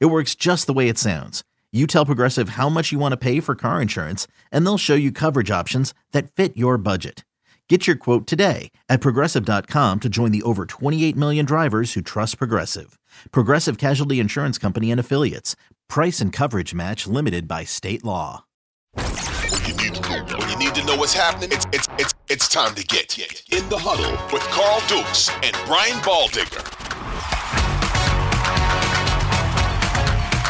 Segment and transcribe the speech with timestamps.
[0.00, 1.42] It works just the way it sounds.
[1.72, 4.94] You tell Progressive how much you want to pay for car insurance, and they'll show
[4.94, 7.24] you coverage options that fit your budget.
[7.68, 12.36] Get your quote today at progressive.com to join the over 28 million drivers who trust
[12.36, 12.98] Progressive.
[13.30, 15.56] Progressive Casualty Insurance Company and Affiliates.
[15.88, 18.44] Price and coverage match limited by state law.
[18.92, 19.06] When
[19.66, 19.96] you need,
[20.36, 23.66] when you need to know what's happening, it's, it's, it's, it's time to get in
[23.70, 26.81] the huddle with Carl Dukes and Brian Baldinger.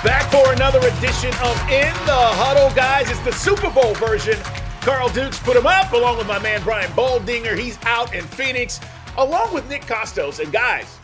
[0.04, 3.08] Back for another edition of In the Huddle, guys.
[3.08, 4.36] It's the Super Bowl version.
[4.80, 7.56] Carl Dukes put him up along with my man Brian Baldinger.
[7.56, 8.80] He's out in Phoenix
[9.16, 10.40] along with Nick Kostos.
[10.40, 10.98] And guys,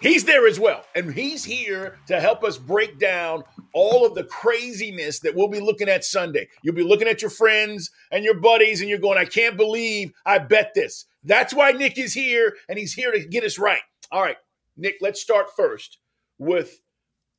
[0.00, 0.86] he's there as well.
[0.94, 5.60] And he's here to help us break down all of the craziness that we'll be
[5.60, 6.48] looking at Sunday.
[6.62, 10.14] You'll be looking at your friends and your buddies, and you're going, I can't believe
[10.24, 11.04] I bet this.
[11.24, 13.82] That's why Nick is here, and he's here to get us right.
[14.10, 14.38] All right,
[14.78, 15.98] Nick, let's start first
[16.38, 16.80] with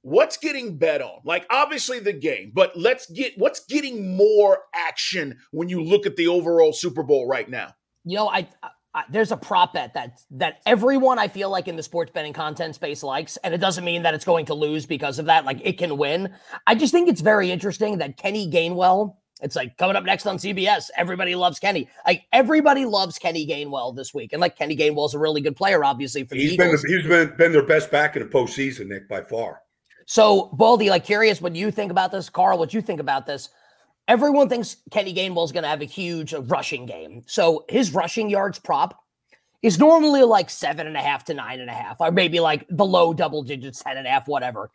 [0.02, 1.20] what's getting bet on?
[1.24, 6.16] Like obviously the game, but let's get what's getting more action when you look at
[6.16, 7.74] the overall Super Bowl right now.
[8.04, 8.48] You know, I,
[8.94, 12.34] I there's a prop bet that that everyone I feel like in the sports betting
[12.34, 15.46] content space likes, and it doesn't mean that it's going to lose because of that.
[15.46, 16.34] Like it can win.
[16.68, 19.16] I just think it's very interesting that Kenny Gainwell.
[19.44, 20.92] It's like coming up next on CBS.
[20.96, 21.90] Everybody loves Kenny.
[22.06, 25.84] Like everybody loves Kenny Gainwell this week, and like Kenny Gainwell's a really good player,
[25.84, 26.84] obviously for the he's Eagles.
[26.84, 29.62] Been, he's been been their best back in the postseason, Nick, by far.
[30.12, 32.30] So, Baldy, like curious what you think about this.
[32.30, 33.48] Carl, what you think about this.
[34.10, 37.24] Everyone thinks Kenny Gainwell is going to have a huge uh, rushing game.
[37.28, 39.02] So his rushing yards prop
[39.62, 42.68] is normally like seven and a half to nine and a half, or maybe like
[42.70, 44.70] the low double digits, 10 and a whatever.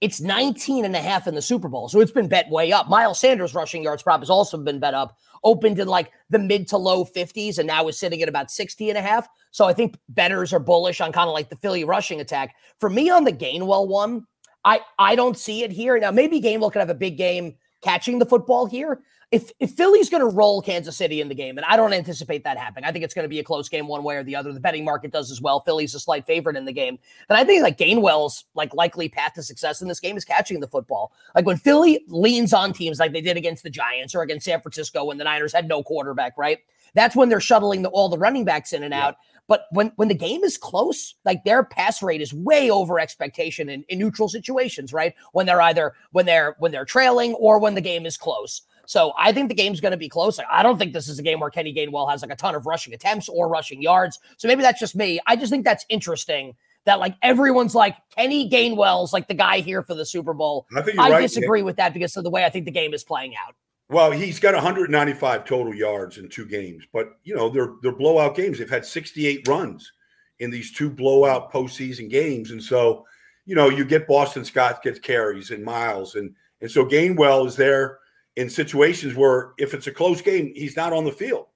[0.00, 1.88] It's 19 and a half in the Super Bowl.
[1.88, 2.88] So it's been bet way up.
[2.88, 6.66] Miles Sanders rushing yards prop has also been bet up, opened in like the mid
[6.66, 9.28] to low 50s, and now is sitting at about 60 and a half.
[9.52, 12.56] So I think betters are bullish on kind of like the Philly rushing attack.
[12.80, 14.26] For me on the Gainwell one,
[14.64, 15.98] I I don't see it here.
[15.98, 19.00] Now maybe Gainwell could have a big game catching the football here.
[19.30, 22.42] If if Philly's going to roll Kansas City in the game, and I don't anticipate
[22.44, 24.34] that happening, I think it's going to be a close game one way or the
[24.34, 24.52] other.
[24.52, 25.60] The betting market does as well.
[25.60, 26.98] Philly's a slight favorite in the game.
[27.28, 30.58] and I think like Gainwell's like likely path to success in this game is catching
[30.58, 31.12] the football.
[31.36, 34.60] Like when Philly leans on teams like they did against the Giants or against San
[34.60, 36.58] Francisco when the Niners had no quarterback, right?
[36.94, 39.16] That's when they're shuttling the, all the running backs in and out.
[39.50, 43.68] But when when the game is close, like their pass rate is way over expectation
[43.68, 45.12] in, in neutral situations, right?
[45.32, 48.62] When they're either when they're when they're trailing or when the game is close.
[48.86, 50.38] So I think the game's going to be close.
[50.48, 52.64] I don't think this is a game where Kenny Gainwell has like a ton of
[52.64, 54.20] rushing attempts or rushing yards.
[54.36, 55.18] So maybe that's just me.
[55.26, 59.82] I just think that's interesting that like everyone's like Kenny Gainwell's like the guy here
[59.82, 60.68] for the Super Bowl.
[60.76, 61.66] I, think I right, disagree Nick.
[61.66, 63.56] with that because of the way I think the game is playing out.
[63.90, 68.36] Well, he's got 195 total yards in two games, but you know they're they're blowout
[68.36, 68.58] games.
[68.58, 69.92] They've had 68 runs
[70.38, 73.04] in these two blowout postseason games, and so
[73.46, 77.56] you know you get Boston Scott gets carries and Miles, and and so Gainwell is
[77.56, 77.98] there
[78.36, 81.46] in situations where if it's a close game, he's not on the field.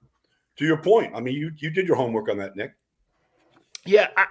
[0.57, 2.75] To your point, I mean, you you did your homework on that, Nick.
[3.85, 4.09] Yeah.
[4.17, 4.27] I-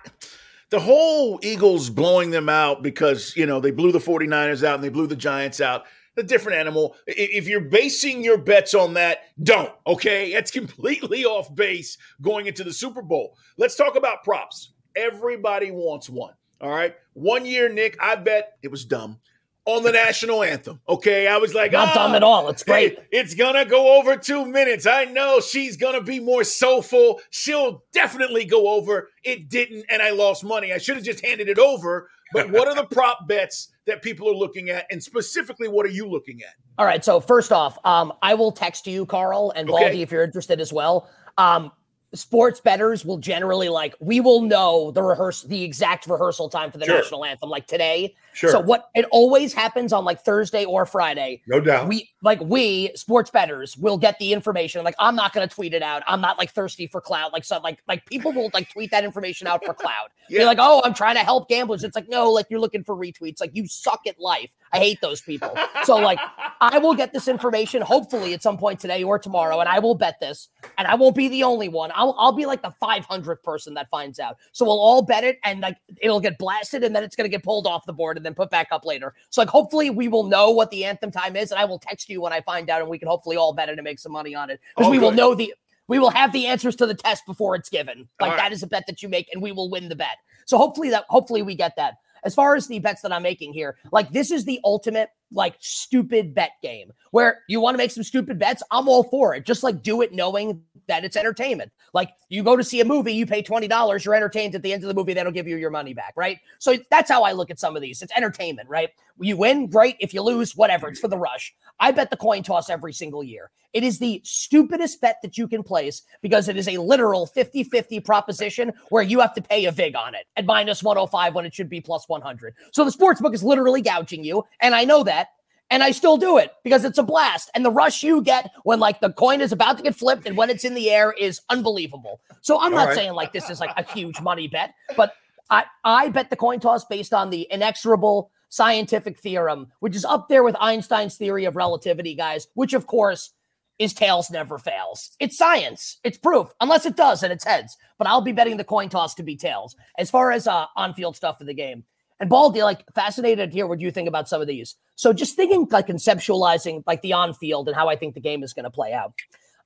[0.71, 4.83] the whole Eagles blowing them out because, you know, they blew the 49ers out and
[4.83, 5.85] they blew the Giants out
[6.17, 6.97] a different animal.
[7.07, 9.73] If you're basing your bets on that, don't.
[9.87, 13.37] Okay, that's completely off base going into the Super Bowl.
[13.57, 14.73] Let's talk about props.
[14.97, 16.35] Everybody wants one.
[16.61, 19.19] All right, one year, Nick, I bet it was dumb
[19.67, 20.81] on the national anthem.
[20.89, 22.49] Okay, I was like, not oh, dumb at oh, all.
[22.49, 22.99] It's great.
[22.99, 24.87] Hey, it's gonna go over two minutes.
[24.87, 27.21] I know she's gonna be more soulful.
[27.31, 29.11] She'll definitely go over.
[29.23, 30.73] It didn't, and I lost money.
[30.73, 32.11] I should have just handed it over.
[32.33, 35.91] But what are the prop bets that people are looking at, and specifically, what are
[35.91, 36.55] you looking at?
[36.79, 37.05] All right.
[37.05, 40.03] So first off, um, I will text you, Carl and Baldy, Okay.
[40.03, 41.09] if you're interested as well.
[41.39, 41.71] Um,
[42.15, 46.79] sports betters will generally like we will know the rehearse the exact rehearsal time for
[46.79, 46.97] the Sure.
[46.99, 48.15] national anthem, like today.
[48.35, 48.51] Sure.
[48.51, 51.41] So what it always happens on like Thursday or Friday.
[51.47, 51.87] No doubt.
[51.87, 54.83] We like we sports betters will get the information.
[54.83, 56.03] Like I'm not gonna tweet it out.
[56.09, 57.33] I'm not like thirsty for cloud.
[57.33, 60.09] Like so like like people will like tweet that information out for cloud.
[60.31, 60.39] Yeah.
[60.39, 61.85] You're like, oh, I'm trying to help gamblers.
[61.85, 63.43] It's like no, like you're looking for retweets.
[63.43, 64.51] Like you suck at life.
[64.73, 65.55] I hate those people.
[65.83, 66.19] So like
[66.63, 69.95] I will get this information hopefully at some point today or tomorrow, and I will
[69.95, 70.49] bet this,
[70.79, 71.93] and I won't be the only one.
[71.95, 74.39] I'll I'll be like the 500th person that finds out.
[74.53, 77.43] So we'll all bet it, and like it'll get blasted, and then it's gonna get
[77.43, 79.15] pulled off the board, and then put back up later.
[79.31, 82.09] So like hopefully we will know what the anthem time is, and I will text
[82.09, 84.13] you when I find out, and we can hopefully all bet it and make some
[84.13, 85.55] money on it because Oh, we will know the
[85.87, 88.09] we will have the answers to the test before it's given.
[88.19, 88.39] Like right.
[88.39, 90.17] that is a bet that you make, and we will win the bet.
[90.47, 91.99] So hopefully that hopefully we get that.
[92.25, 95.57] As far as the bets that I'm making here, like this is the ultimate like
[95.59, 98.63] stupid bet game where you want to make some stupid bets.
[98.71, 99.45] I'm all for it.
[99.45, 101.73] Just like do it knowing that it's entertainment.
[101.93, 104.83] Like you go to see a movie, you pay $20, you're entertained at the end
[104.83, 106.39] of the movie, that'll give you your money back, right?
[106.59, 108.03] So that's how I look at some of these.
[108.03, 108.91] It's entertainment, right?
[109.21, 109.97] You win, great.
[110.01, 111.55] If you lose, whatever, it's for the rush.
[111.79, 113.51] I bet the coin toss every single year.
[113.73, 117.65] It is the stupidest bet that you can place because it is a literal 50
[117.65, 121.45] 50 proposition where you have to pay a VIG on it at minus 105 when
[121.45, 122.55] it should be plus 100.
[122.73, 124.45] So the sports book is literally gouging you.
[124.61, 125.29] And I know that.
[125.75, 127.51] And I still do it because it's a blast.
[127.53, 130.37] And the rush you get when like the coin is about to get flipped and
[130.37, 132.21] when it's in the air is unbelievable.
[132.43, 132.95] So I'm All not right.
[132.97, 135.15] saying like this is like a huge money bet, but
[135.51, 140.29] I, I bet the coin toss based on the inexorable scientific theorem, which is up
[140.29, 143.33] there with Einstein's theory of relativity, guys, which of course
[143.81, 145.11] is tails never fails.
[145.19, 145.99] It's science.
[146.05, 147.77] It's proof, unless it does and it's heads.
[147.99, 149.75] But I'll be betting the coin toss to be tails.
[149.99, 151.83] As far as uh, on-field stuff for the game,
[152.21, 154.77] and Baldy, like fascinated to hear what you think about some of these.
[154.95, 158.53] So just thinking, like conceptualizing, like the on-field and how I think the game is
[158.53, 159.13] going to play out.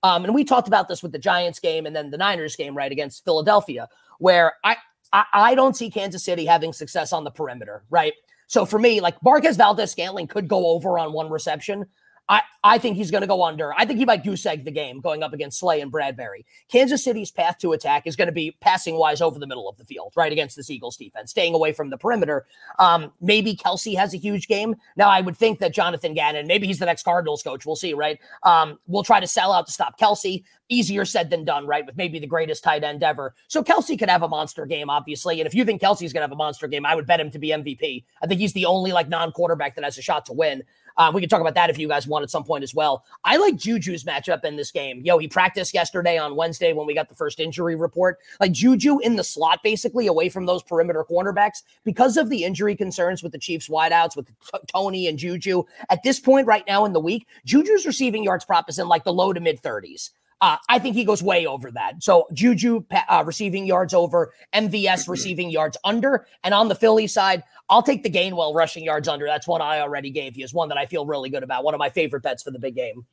[0.03, 2.77] Um, and we talked about this with the Giants game and then the Niners game,
[2.77, 4.77] right, against Philadelphia, where I,
[5.13, 8.13] I I don't see Kansas City having success on the perimeter, right?
[8.47, 11.87] So for me, like Marquez Valdes Scantling could go over on one reception.
[12.29, 13.73] I, I think he's going to go under.
[13.75, 16.45] I think he might goose egg the game going up against Slay and Bradberry.
[16.71, 19.79] Kansas City's path to attack is going to be passing wise over the middle of
[19.79, 22.45] the field, right against this Eagles defense, staying away from the perimeter.
[22.79, 24.77] Um, maybe Kelce has a huge game.
[24.97, 27.65] Now, I would think that Jonathan Gannon, maybe he's the next Cardinals coach.
[27.65, 28.19] We'll see, right?
[28.43, 30.45] Um, we'll try to sell out to stop Kelce.
[30.69, 31.87] Easier said than done, right?
[31.87, 33.35] With maybe the greatest tight end ever.
[33.47, 35.41] So Kelce could have a monster game, obviously.
[35.41, 37.31] And if you think Kelce's going to have a monster game, I would bet him
[37.31, 38.05] to be MVP.
[38.21, 40.63] I think he's the only like non-quarterback that has a shot to win.
[40.99, 43.05] Uh, we can talk about that if you guys want at some point as well.
[43.25, 45.01] I like Juju's matchup in this game.
[45.05, 48.19] Yo, he practiced yesterday on Wednesday when we got the first injury report.
[48.41, 52.75] Like Juju in the slot, basically away from those perimeter cornerbacks because of the injury
[52.75, 55.63] concerns with the Chiefs wideouts with T- Toney and Juju.
[55.89, 59.05] At this point, right now in the week, Juju's receiving yards prop is in like
[59.05, 60.11] the low to mid 30s.
[60.41, 62.03] Uh, I think he goes way over that.
[62.03, 67.43] So Juju uh, receiving yards over, MVS receiving yards under, and on the Philly side,
[67.69, 69.27] I'll take the Gainwell rushing yards under.
[69.27, 70.45] That's one I already gave you.
[70.45, 71.65] Is one that I feel really good about.
[71.65, 73.05] One of my favorite bets for the big game.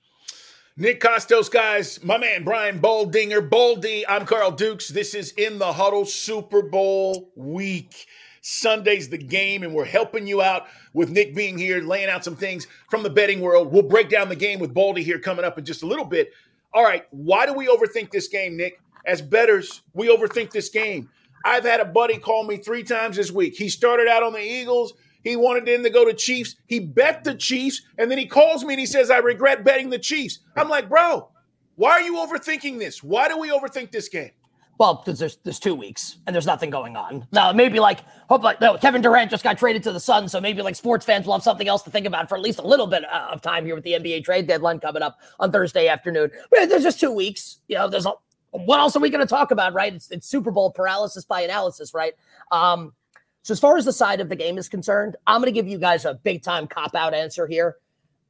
[0.77, 4.06] Nick Kostos, guys, my man Brian Baldinger, Baldy.
[4.07, 4.89] I'm Carl Dukes.
[4.89, 8.07] This is in the huddle Super Bowl week.
[8.42, 12.36] Sunday's the game, and we're helping you out with Nick being here, laying out some
[12.36, 13.72] things from the betting world.
[13.72, 16.31] We'll break down the game with Baldy here coming up in just a little bit.
[16.75, 18.81] All right, why do we overthink this game, Nick?
[19.06, 21.10] As betters, we overthink this game.
[21.45, 23.56] I've had a buddy call me three times this week.
[23.56, 24.94] He started out on the Eagles.
[25.24, 26.57] He wanted them to go to Chiefs.
[26.66, 29.89] He bet the Chiefs, and then he calls me and he says, I regret betting
[29.89, 30.39] the Chiefs.
[30.57, 31.30] I'm like, bro,
[31.75, 33.01] why are you overthinking this?
[33.01, 34.31] Why do we overthink this game?
[34.77, 37.27] Well, because there's there's two weeks and there's nothing going on.
[37.31, 40.42] Now maybe like hope like no Kevin Durant just got traded to the Suns, so
[40.42, 42.68] maybe like sports fans will have something else to think about for at least a
[42.68, 45.88] little bit uh, of time here with the NBA trade deadline coming up on Thursday
[45.88, 46.30] afternoon.
[46.51, 47.60] But there's just two weeks.
[47.68, 48.13] You know, there's a,
[48.51, 49.94] what else are we going to talk about, right?
[49.94, 52.13] It's, it's Super Bowl paralysis by analysis, right?
[52.51, 52.94] Um,
[53.44, 55.68] so as far as the side of the game is concerned, I'm going to give
[55.68, 57.77] you guys a big time cop out answer here.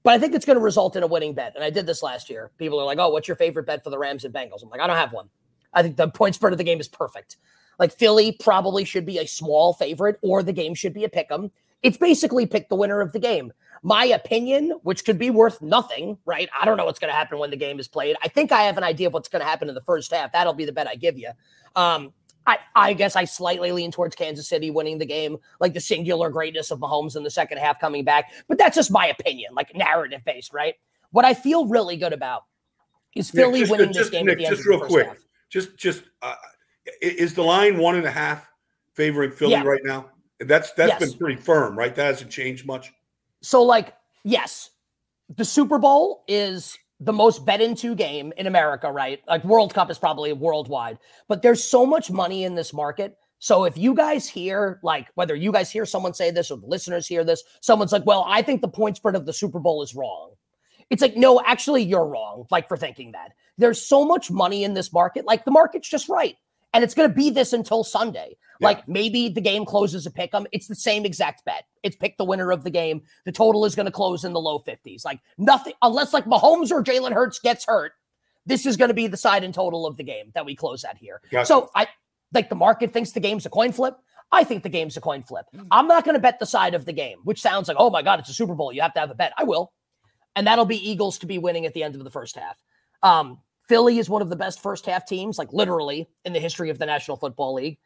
[0.04, 1.54] But I think it's going to result in a winning bet.
[1.56, 2.52] And I did this last year.
[2.60, 4.62] People are like, oh, what's your favorite bet for the Rams and Bengals?
[4.62, 5.30] I'm like, I don't have one.
[5.76, 7.38] I think the point spread of the game is perfect.
[7.78, 11.28] Like Philly probably should be a small favorite, or the game should be a pick
[11.30, 11.52] 'em.
[11.84, 13.52] It's basically pick the winner of the game.
[13.84, 16.50] My opinion, which could be worth nothing, right?
[16.60, 18.16] I don't know what's going to happen when the game is played.
[18.24, 20.32] I think I have an idea of what's going to happen in the first half.
[20.32, 21.30] That'll be the bet I give you.
[21.76, 22.12] Um,
[22.48, 26.30] I, I guess I slightly lean towards Kansas City winning the game, like the singular
[26.30, 28.32] greatness of Mahomes in the second half coming back.
[28.48, 30.76] But that's just my opinion, like narrative based, right?
[31.12, 32.44] What I feel really good about
[33.16, 34.70] is Nick, Philly just- winning just- this game Nick, at the end just of the
[34.72, 35.08] real first quick.
[35.08, 35.18] half.
[35.50, 36.36] Just, just uh,
[37.02, 38.50] is the line one and a half
[38.96, 39.64] favoring Philly Yeah.
[39.64, 40.10] right now?
[40.40, 41.12] That's that's Yes.
[41.12, 41.96] been pretty firm, right?
[41.96, 42.92] That hasn't changed much.
[43.42, 44.72] So, like, yes,
[45.36, 49.22] the Super Bowl is the most bet into game in America, right?
[49.28, 50.98] Like, World Cup is probably worldwide,
[51.28, 53.18] but there's so much money in this market.
[53.40, 56.68] So, if you guys hear, like, whether you guys hear someone say this or the
[56.68, 59.84] listeners hear this, someone's like, well, I think the point spread of the Super Bowl
[59.84, 60.32] is wrong.
[60.90, 63.34] It's like, no, actually, you're wrong, like, for thinking that.
[63.58, 65.26] There's so much money in this market.
[65.26, 66.36] Like, the market's just right.
[66.74, 68.36] And it's going to be this until Sunday.
[68.60, 68.68] Yeah.
[68.68, 70.46] Like maybe the game closes a pick 'em.
[70.52, 71.64] It's the same exact bet.
[71.84, 73.04] It's pick the winner of the game.
[73.26, 75.06] The total is going to close in the low 50s.
[75.06, 77.94] Like nothing, unless like Mahomes or Jalen Hurts gets hurt,
[78.46, 80.84] this is going to be the side and total of the game that we close
[80.84, 81.22] at here.
[81.32, 81.46] Gotcha.
[81.46, 81.88] So I
[82.34, 83.96] like the market thinks the game's a coin flip.
[84.32, 85.46] I think the game's a coin flip.
[85.72, 88.02] I'm not going to bet the side of the game, which sounds like, oh my
[88.02, 88.74] God, it's a Super Bowl.
[88.74, 89.34] You have to have a bet.
[89.38, 89.72] I will.
[90.36, 92.58] And that'll be Eagles to be winning at the end of the first half.
[93.02, 96.70] Um, Philly is one of the best first half teams, like literally in the history
[96.70, 97.78] of the National Football League.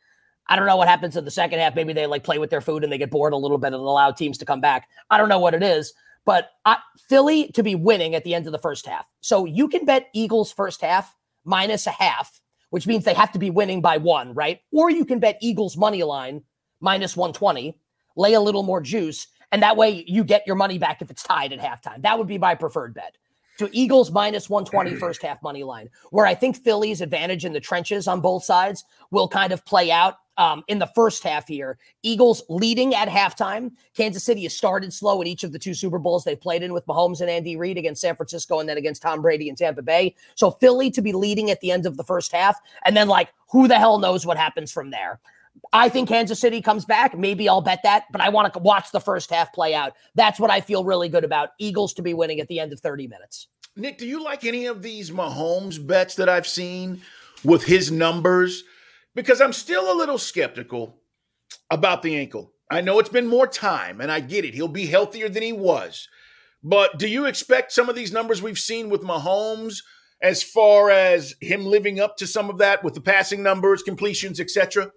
[0.47, 1.75] I don't know what happens in the second half.
[1.75, 3.75] Maybe they like play with their food and they get bored a little bit and
[3.75, 4.89] allow teams to come back.
[5.09, 5.93] I don't know what it is,
[6.25, 9.07] but I, Philly to be winning at the end of the first half.
[9.21, 13.39] So you can bet Eagles first half minus a half, which means they have to
[13.39, 14.59] be winning by one, right?
[14.71, 16.41] Or you can bet Eagles money line
[16.81, 17.77] minus 120,
[18.15, 21.23] lay a little more juice, and that way you get your money back if it's
[21.23, 22.01] tied at halftime.
[22.01, 23.17] That would be my preferred bet
[23.59, 27.59] to Eagles minus 120 first half money line, where I think Philly's advantage in the
[27.59, 31.77] trenches on both sides will kind of play out um, in the first half here.
[32.01, 33.71] Eagles leading at halftime.
[33.93, 36.71] Kansas City has started slow in each of the two Super Bowls they've played in
[36.71, 39.81] with Mahomes and Andy Reid against San Francisco and then against Tom Brady and Tampa
[39.81, 40.15] Bay.
[40.35, 42.57] So Philly to be leading at the end of the first half.
[42.85, 45.19] And then, like, who the hell knows what happens from there?
[45.73, 47.17] I think Kansas City comes back.
[47.17, 49.93] Maybe I'll bet that, but I want to watch the first half play out.
[50.15, 51.49] That's what I feel really good about.
[51.59, 53.47] Eagles to be winning at the end of 30 minutes.
[53.75, 57.01] Nick, do you like any of these Mahomes bets that I've seen
[57.43, 58.63] with his numbers?
[59.15, 61.01] Because I'm still a little skeptical
[61.69, 62.53] about the ankle.
[62.69, 64.53] I know it's been more time, and I get it.
[64.53, 66.07] He'll be healthier than he was.
[66.61, 69.77] But do you expect some of these numbers we've seen with Mahomes
[70.21, 74.39] as far as him living up to some of that with the passing numbers, completions,
[74.39, 74.91] etc.?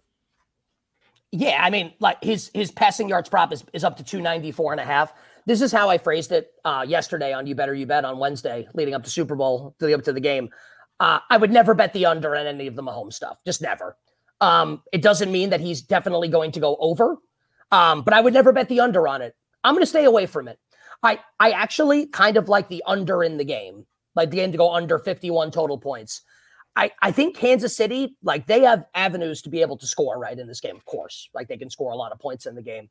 [1.32, 4.80] Yeah, I mean, like his his passing yards prop is, is up to 294 and
[4.80, 5.14] a half.
[5.46, 8.68] This is how I phrased it uh, yesterday on You Better You Bet on Wednesday,
[8.74, 10.50] leading up to Super Bowl, leading up to the game.
[11.00, 13.96] Uh, I would never bet the under on any of the Mahomes stuff, just never.
[14.42, 17.16] Um, it doesn't mean that he's definitely going to go over,
[17.70, 19.34] um, but I would never bet the under on it.
[19.64, 20.58] I'm going to stay away from it.
[21.02, 24.58] I I actually kind of like the under in the game, like the game to
[24.58, 26.20] go under 51 total points.
[26.74, 30.38] I, I think Kansas City, like they have avenues to be able to score right
[30.38, 31.28] in this game, of course.
[31.34, 32.88] Like they can score a lot of points in the game.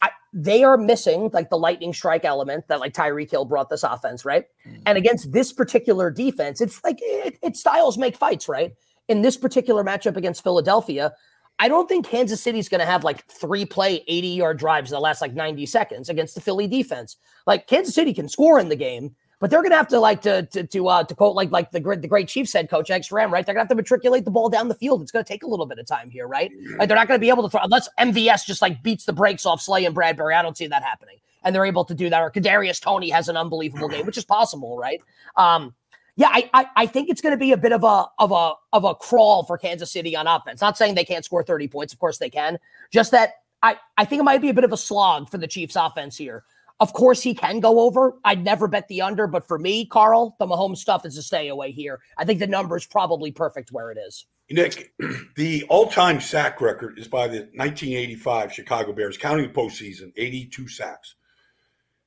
[0.00, 3.82] I, they are missing like the lightning strike element that like Tyreek Hill brought this
[3.82, 4.44] offense, right?
[4.66, 4.82] Mm-hmm.
[4.86, 8.74] And against this particular defense, it's like it, it styles make fights, right?
[9.08, 11.12] In this particular matchup against Philadelphia,
[11.58, 14.96] I don't think Kansas City's going to have like three play 80 yard drives in
[14.96, 17.16] the last like 90 seconds against the Philly defense.
[17.46, 20.22] Like Kansas City can score in the game, but they're going to have to like
[20.22, 22.88] to to to, uh, to quote like like the great the great Chiefs head coach
[22.88, 23.44] Hank Stram, right?
[23.46, 25.02] They're going to have to matriculate the ball down the field.
[25.02, 26.50] It's going to take a little bit of time here, right?
[26.78, 29.12] Like they're not going to be able to throw unless MVS just like beats the
[29.12, 30.34] brakes off Slay and Bradberry.
[30.34, 32.20] I don't see that happening, and they're able to do that.
[32.20, 35.00] Or Kadarius Toney has an unbelievable game, which is possible, right?
[35.36, 35.74] Um,
[36.16, 38.54] yeah, I, I, I think it's going to be a bit of a of a
[38.72, 40.60] of a crawl for Kansas City on offense.
[40.60, 42.58] Not saying they can't score thirty points, of course they can.
[42.90, 45.46] Just that I I think it might be a bit of a slog for the
[45.46, 46.42] Chiefs offense here.
[46.80, 48.14] Of course, he can go over.
[48.24, 51.48] I'd never bet the under, but for me, Carl, the Mahomes stuff is a stay
[51.48, 52.00] away here.
[52.16, 54.26] I think the number is probably perfect where it is.
[54.50, 54.92] Nick,
[55.36, 61.16] the all-time sack record is by the 1985 Chicago Bears, counting the postseason, 82 sacks.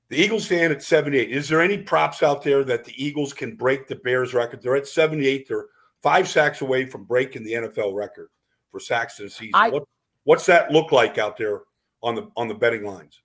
[0.09, 1.31] The Eagles stand at 78.
[1.31, 4.61] Is there any props out there that the Eagles can break the Bears record?
[4.61, 5.47] They're at 78.
[5.47, 5.67] They're
[6.01, 8.29] five sacks away from breaking the NFL record
[8.71, 9.51] for sacks in a season.
[9.53, 9.83] I, what,
[10.23, 11.61] what's that look like out there
[12.03, 13.20] on the on the betting lines?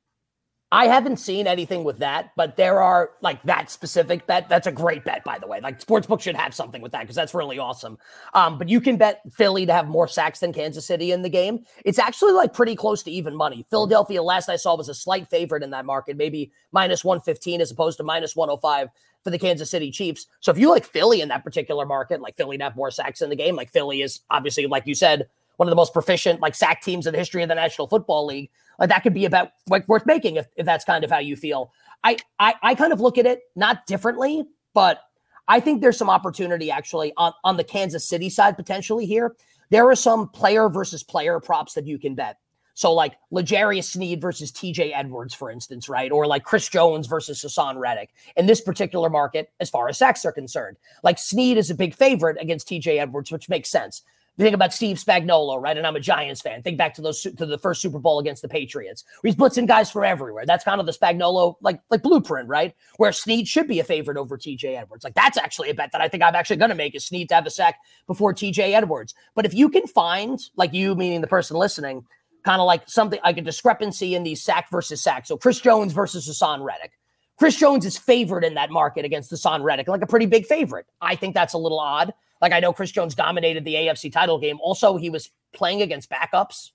[0.72, 4.48] I haven't seen anything with that, but there are like that specific bet.
[4.48, 5.60] That's a great bet, by the way.
[5.60, 7.98] Like sportsbook should have something with that because that's really awesome.
[8.34, 11.28] Um, but you can bet Philly to have more sacks than Kansas City in the
[11.28, 11.64] game.
[11.84, 13.64] It's actually like pretty close to even money.
[13.70, 17.70] Philadelphia, last I saw, was a slight favorite in that market, maybe minus 115 as
[17.70, 18.88] opposed to minus 105
[19.22, 20.26] for the Kansas City Chiefs.
[20.40, 23.22] So if you like Philly in that particular market, like Philly to have more sacks
[23.22, 26.40] in the game, like Philly is obviously, like you said, one of the most proficient
[26.40, 28.50] like sack teams in the history of the National Football League.
[28.78, 31.36] Like that could be about like worth making if, if that's kind of how you
[31.36, 31.72] feel.
[32.04, 34.44] I, I I kind of look at it not differently,
[34.74, 35.00] but
[35.48, 39.36] I think there's some opportunity actually on, on the Kansas City side potentially here.
[39.70, 42.38] There are some player versus player props that you can bet.
[42.74, 46.12] So like L'Jarius Sneed versus TJ Edwards, for instance, right?
[46.12, 50.26] Or like Chris Jones versus Haason Reddick in this particular market, as far as sacks
[50.26, 50.76] are concerned.
[51.02, 54.02] Like Sneed is a big favorite against TJ Edwards, which makes sense.
[54.38, 55.78] Think about Steve Spagnuolo, right?
[55.78, 56.62] And I'm a Giants fan.
[56.62, 59.02] Think back to those to the first Super Bowl against the Patriots.
[59.20, 60.44] Where he's blitzing guys from everywhere.
[60.44, 62.74] That's kind of the Spagnuolo like like blueprint, right?
[62.98, 65.04] Where Sneed should be a favorite over TJ Edwards.
[65.04, 67.30] Like that's actually a bet that I think I'm actually going to make is Sneed
[67.30, 67.76] to have a sack
[68.06, 69.14] before TJ Edwards.
[69.34, 72.04] But if you can find like you, meaning the person listening,
[72.44, 75.26] kind of like something like a discrepancy in these sack versus sack.
[75.26, 76.92] So Chris Jones versus Haason Reddick.
[77.38, 80.86] Chris Jones is favored in that market against Haason Reddick, like a pretty big favorite.
[81.00, 82.12] I think that's a little odd.
[82.40, 84.58] Like I know Chris Jones dominated the AFC title game.
[84.60, 86.70] Also, he was playing against backups,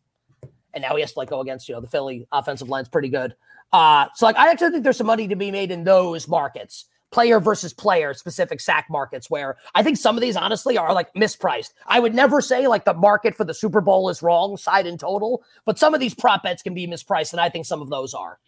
[0.74, 3.10] and now he has to like go against you know the Philly offensive line's pretty
[3.10, 3.36] good.
[3.74, 6.86] Uh, so like I actually think there's some money to be made in those markets.
[7.12, 11.14] player versus player specific sack markets where I think some of these honestly are like
[11.14, 11.74] mispriced.
[11.86, 14.98] I would never say like the market for the Super Bowl is wrong side in
[14.98, 17.90] total, but some of these prop bets can be mispriced, and I think some of
[17.90, 18.40] those are.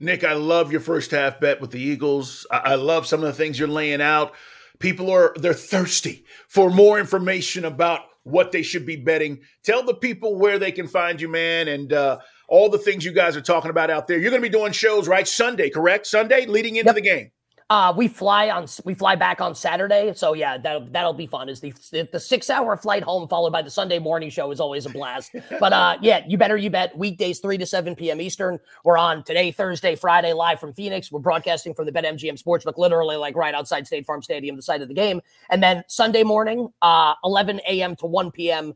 [0.00, 2.46] Nick, I love your first half bet with the Eagles.
[2.50, 4.34] I, I love some of the things you're laying out.
[4.78, 9.40] People are they're thirsty for more information about what they should be betting.
[9.62, 13.12] Tell the people where they can find you, man, and uh, all the things you
[13.12, 14.18] guys are talking about out there.
[14.18, 15.28] You're going to be doing shows, right?
[15.28, 16.06] Sunday, correct?
[16.06, 16.94] Sunday leading into yep.
[16.94, 17.30] the game.
[17.70, 21.48] Uh, we fly on we fly back on Saturday, so yeah, that'll that'll be fun.
[21.48, 21.72] Is the
[22.12, 25.34] the six hour flight home followed by the Sunday morning show is always a blast.
[25.60, 28.20] but uh, yeah, you better you bet weekdays three to seven p.m.
[28.20, 28.58] Eastern.
[28.84, 31.10] We're on today, Thursday, Friday, live from Phoenix.
[31.10, 34.82] We're broadcasting from the BetMGM Sportsbook, literally like right outside State Farm Stadium, the site
[34.82, 35.22] of the game.
[35.48, 37.96] And then Sunday morning, uh, eleven a.m.
[37.96, 38.74] to one p.m.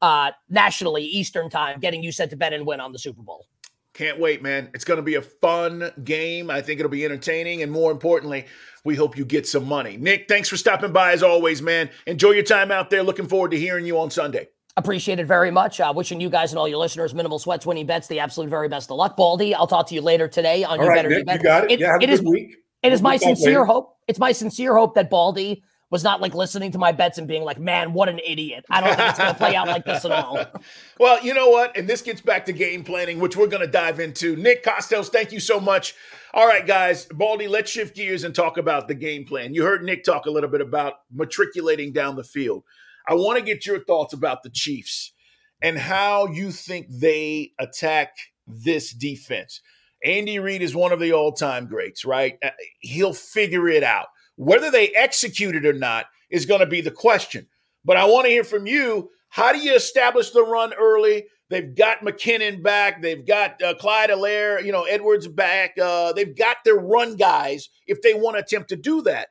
[0.00, 3.46] Uh, nationally Eastern time, getting you set to bet and win on the Super Bowl.
[3.94, 4.70] Can't wait, man.
[4.72, 6.50] It's going to be a fun game.
[6.50, 7.62] I think it'll be entertaining.
[7.62, 8.46] And more importantly,
[8.84, 9.96] we hope you get some money.
[9.96, 11.90] Nick, thanks for stopping by as always, man.
[12.06, 13.02] Enjoy your time out there.
[13.02, 14.48] Looking forward to hearing you on Sunday.
[14.76, 15.80] Appreciate it very much.
[15.80, 18.68] Uh, wishing you guys and all your listeners minimal sweats, winning bets, the absolute very
[18.68, 19.16] best of luck.
[19.16, 21.64] Baldy, I'll talk to you later today on all your right, better Nick, You got
[21.64, 21.72] it.
[21.72, 22.56] it yeah, have it a good is, week.
[22.82, 23.96] It is my sincere hope.
[24.06, 27.42] It's my sincere hope that Baldy was not like listening to my bets and being
[27.42, 28.64] like, man, what an idiot.
[28.70, 30.44] I don't think it's going to play out like this at all.
[30.98, 31.78] Well, you know what?
[31.78, 34.36] And this gets back to game planning, which we're going to dive into.
[34.36, 35.94] Nick Kostos, thank you so much.
[36.34, 39.54] All right, guys, Baldy, let's shift gears and talk about the game plan.
[39.54, 42.64] You heard Nick talk a little bit about matriculating down the field.
[43.08, 45.14] I want to get your thoughts about the Chiefs
[45.62, 48.14] and how you think they attack
[48.46, 49.62] this defense.
[50.04, 52.38] Andy Reid is one of the all time greats, right?
[52.42, 54.08] Uh, he'll figure it out.
[54.40, 57.46] Whether they execute it or not is going to be the question.
[57.84, 59.10] But I want to hear from you.
[59.28, 61.26] How do you establish the run early?
[61.50, 63.02] They've got McKinnon back.
[63.02, 65.76] They've got uh, Clyde Helaire, you know, Edwards back.
[65.78, 69.28] Uh, they've got their run guys if they want to attempt to do that.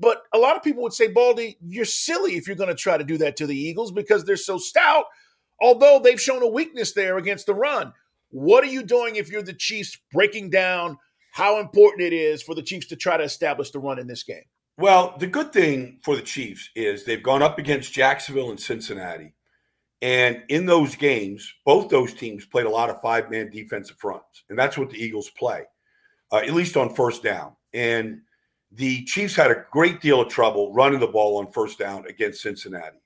[0.00, 2.96] But a lot of people would say, Baldy, you're silly if you're going to try
[2.96, 5.04] to do that to the Eagles because they're so stout,
[5.60, 7.92] although they've shown a weakness there against the run.
[8.30, 10.96] What are you doing if you're the Chiefs breaking down
[11.36, 14.22] how important it is for the Chiefs to try to establish the run in this
[14.22, 14.44] game.
[14.78, 19.34] Well, the good thing for the Chiefs is they've gone up against Jacksonville and Cincinnati.
[20.00, 24.44] And in those games, both those teams played a lot of five man defensive fronts.
[24.48, 25.64] And that's what the Eagles play,
[26.32, 27.54] uh, at least on first down.
[27.74, 28.22] And
[28.72, 32.40] the Chiefs had a great deal of trouble running the ball on first down against
[32.40, 33.02] Cincinnati.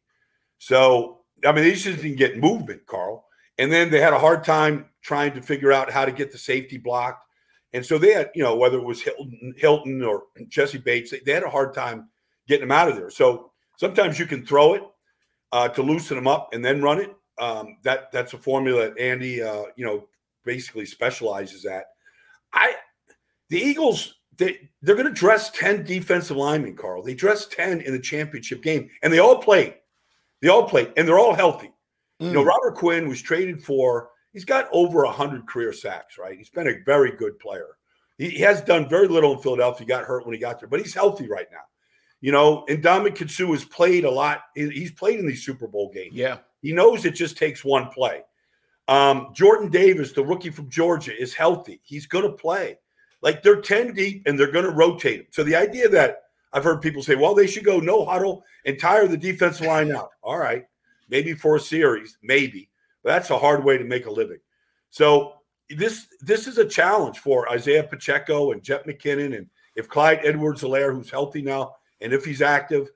[0.59, 3.24] So, I mean, they just didn't get movement, Carl.
[3.59, 6.38] And then they had a hard time trying to figure out how to get the
[6.38, 7.26] safety blocked.
[7.72, 11.20] And so they had, you know, whether it was Hilton, Hilton or Jessie Bates, they,
[11.24, 12.09] they had a hard time
[12.48, 13.11] getting them out of there.
[13.11, 14.83] So sometimes you can throw it
[15.52, 17.14] uh, to loosen them up and then run it.
[17.38, 20.09] Um, that that's a formula that Andy, uh, you know,
[20.44, 21.85] basically specializes at.
[22.52, 22.74] I,
[23.48, 27.02] the Eagles, they they're going to dress ten defensive linemen, Carl.
[27.02, 29.74] They dressed ten in the championship game, and they all played.
[30.42, 31.72] They all played, and they're all healthy.
[32.20, 32.26] Mm.
[32.26, 32.46] You know, mm.
[32.46, 36.37] Robert Quinn was traded for he's got over 100 career sacks, right?
[36.37, 37.77] He's been a very good player.
[38.19, 39.81] He, he has done very little in Philadelphia.
[39.81, 41.64] He got hurt when he got there, but he's healthy right now.
[42.21, 44.43] You know, and Ndamukong Suh has played a lot.
[44.55, 46.14] He's played in these Super Bowl games.
[46.14, 46.38] Yeah.
[46.61, 48.23] He knows it just takes one play.
[48.88, 51.81] Um, Jordan Davis, the rookie from Georgia, is healthy.
[51.83, 52.77] He's going to play.
[53.23, 55.27] Like they're 10 deep and they're going to rotate him.
[55.31, 58.79] So the idea that I've heard people say, well, they should go no huddle and
[58.79, 60.11] tire the defensive line out.
[60.23, 60.64] All right.
[61.09, 62.69] Maybe for a series, maybe.
[63.04, 64.38] That's a hard way to make a living.
[64.90, 65.34] So
[65.68, 70.92] this this is a challenge for Isaiah Pacheco and Jet McKinnon, and if Clyde Edwards-Helaire,
[70.92, 72.90] who's healthy now, and if he's active,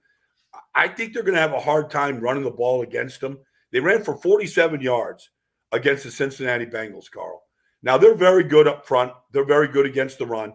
[0.74, 3.38] I think they're going to have a hard time running the ball against them.
[3.70, 5.30] They ran for 47 yards
[5.72, 7.42] against the Cincinnati Bengals, Carl.
[7.82, 9.12] Now they're very good up front.
[9.32, 10.54] They're very good against the run.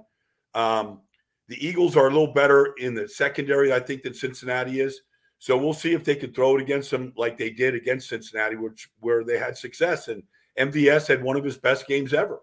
[0.53, 1.01] Um,
[1.47, 5.01] the Eagles are a little better in the secondary, I think, than Cincinnati is.
[5.39, 8.57] So we'll see if they can throw it against them like they did against Cincinnati,
[8.57, 10.09] which where they had success.
[10.09, 10.23] And
[10.59, 12.41] MVS had one of his best games ever.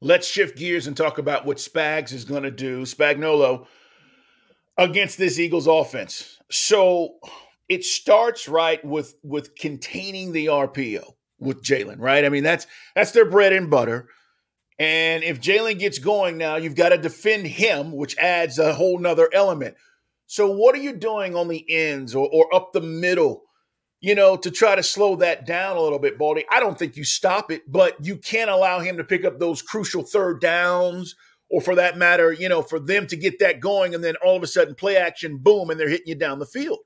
[0.00, 3.66] Let's shift gears and talk about what Spags is going to do, Spagnuolo,
[4.78, 6.38] against this Eagles offense.
[6.50, 7.16] So
[7.68, 11.04] it starts right with with containing the RPO
[11.38, 12.24] with Jalen, right?
[12.24, 14.08] I mean, that's that's their bread and butter.
[14.78, 18.98] And if Jalen gets going now, you've got to defend him, which adds a whole
[18.98, 19.76] nother element.
[20.32, 23.42] So, what are you doing on the ends or, or up the middle,
[24.00, 26.46] you know, to try to slow that down a little bit, Baldy?
[26.50, 29.60] I don't think you stop it, but you can't allow him to pick up those
[29.60, 31.16] crucial third downs,
[31.50, 34.34] or for that matter, you know, for them to get that going and then all
[34.34, 36.78] of a sudden play action, boom, and they're hitting you down the field.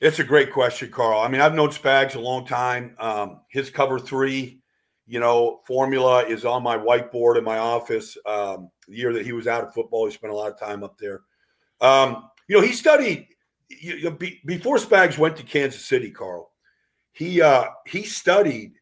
[0.00, 1.20] It's a great question, Carl.
[1.20, 2.96] I mean, I've known Spags a long time.
[2.98, 4.62] Um, his cover three
[5.04, 8.16] you know, formula is on my whiteboard in my office.
[8.24, 10.82] Um, the year that he was out of football, he spent a lot of time
[10.82, 11.20] up there.
[11.82, 13.28] Um, you know, he studied
[13.80, 16.50] you know, be, before Spags went to Kansas City, Carl.
[17.12, 18.74] He uh, he studied.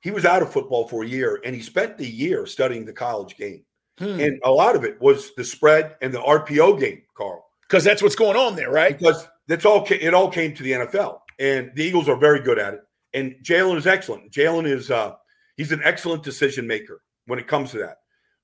[0.00, 2.92] He was out of football for a year, and he spent the year studying the
[2.92, 3.64] college game.
[3.98, 4.20] Hmm.
[4.20, 7.44] And a lot of it was the spread and the RPO game, Carl.
[7.68, 8.96] Because that's what's going on there, right?
[8.96, 9.84] Because that's all.
[9.90, 12.80] It all came to the NFL, and the Eagles are very good at it.
[13.12, 14.30] And Jalen is excellent.
[14.30, 15.14] Jalen is uh,
[15.56, 17.96] he's an excellent decision maker when it comes to that.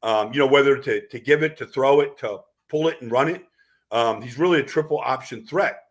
[0.02, 3.12] Um, you know, whether to to give it, to throw it, to pull it and
[3.12, 3.44] run it.
[3.90, 5.82] Um, he's really a triple option threat.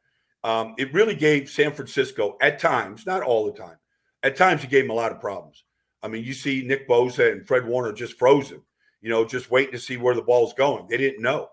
[0.43, 3.77] Um, it really gave San Francisco at times, not all the time,
[4.21, 5.63] at times it gave him a lot of problems.
[6.03, 8.61] I mean, you see Nick Bosa and Fred Warner just frozen,
[9.01, 10.85] you know, just waiting to see where the ball's going.
[10.87, 11.49] They didn't know.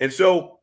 [0.00, 0.58] And so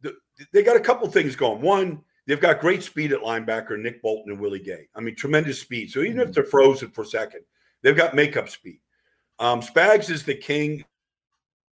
[0.00, 0.14] the,
[0.52, 1.60] they got a couple things going.
[1.60, 4.88] One, they've got great speed at linebacker, Nick Bolton and Willie Gay.
[4.94, 5.90] I mean, tremendous speed.
[5.90, 6.32] So even if mm-hmm.
[6.32, 7.42] they're frozen for a second,
[7.82, 8.80] they've got makeup speed.
[9.38, 10.84] Um, Spags is the king,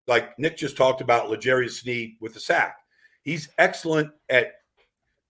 [0.09, 2.77] like Nick just talked about, L'Jarius Sneed with the sack.
[3.21, 4.53] He's excellent at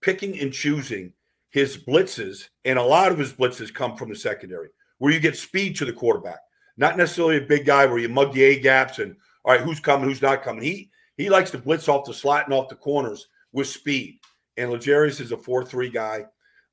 [0.02, 1.13] picking and choosing
[1.50, 5.36] his blitzes, and a lot of his blitzes come from the secondary, where you get
[5.36, 6.39] speed to the quarterback.
[6.78, 9.80] Not necessarily a big guy where you mug the A gaps and all right, who's
[9.80, 10.63] coming, who's not coming.
[10.63, 14.20] He he likes to blitz off the slot and off the corners with speed.
[14.56, 16.26] And L'Jarius is a four-three guy,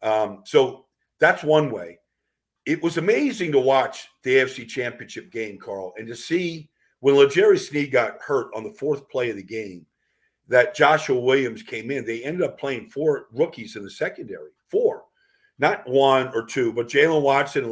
[0.02, 0.86] um, so
[1.18, 1.98] that's one way.
[2.66, 6.68] It was amazing to watch the AFC Championship game, Carl, and to see
[7.00, 9.86] when L'Jarius Sneed got hurt on the fourth play of the game
[10.48, 15.04] that Joshua Williams came in, they ended up playing four rookies in the secondary, four,
[15.58, 17.64] not one or two, but Jaylen Watson,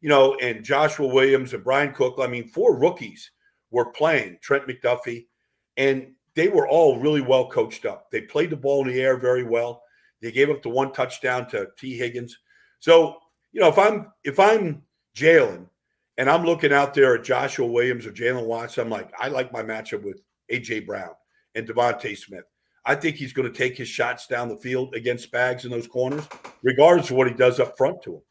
[0.00, 2.16] you know, and Joshua Williams and Bryan Cook.
[2.18, 3.30] I mean, four rookies
[3.70, 5.26] were playing, Trent McDuffie,
[5.76, 8.10] and they were all really well coached up.
[8.10, 9.82] They played the ball in the air very well.
[10.20, 12.38] They gave up the one touchdown to Tee Higgins.
[12.80, 13.18] So,
[13.52, 14.82] you know, if I'm if I'm
[15.16, 15.66] Jalen
[16.18, 19.52] and I'm looking out there at Joshua Williams or Jaylen Watson, I'm like, I like
[19.52, 20.20] my matchup with
[20.52, 21.10] AJ Brown
[21.54, 22.44] and DeVonta Smith.
[22.84, 25.86] I think he's going to take his shots down the field against Spags in those
[25.86, 26.26] corners,
[26.62, 28.22] regardless of what he does up front to him.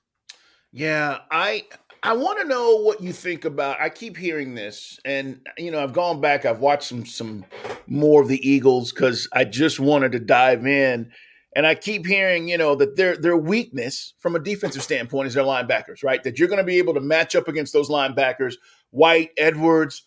[0.73, 1.65] Yeah, I
[2.03, 3.79] I want to know what you think about.
[3.79, 6.45] I keep hearing this, and you know, I've gone back.
[6.45, 7.45] I've watched some some
[7.87, 11.11] more of the Eagles because I just wanted to dive in,
[11.57, 15.33] and I keep hearing, you know, that their their weakness from a defensive standpoint is
[15.33, 16.21] their linebackers, right?
[16.21, 18.53] That you're going to be able to match up against those linebackers,
[18.91, 20.03] White, Edwards,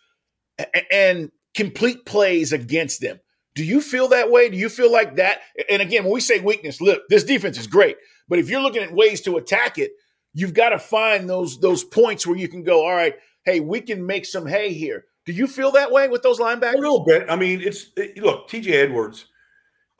[0.92, 3.18] and complete plays against them.
[3.56, 4.48] Do you feel that way?
[4.48, 5.40] Do you feel like that?
[5.68, 7.96] And again, when we say weakness, look, this defense is great,
[8.28, 9.90] but if you're looking at ways to attack it,
[10.32, 13.80] you've got to find those those points where you can go, all right, hey, we
[13.80, 15.06] can make some hay here.
[15.26, 16.74] Do you feel that way with those linebackers?
[16.74, 17.26] A little bit.
[17.28, 19.26] I mean, it's it, look, TJ Edwards.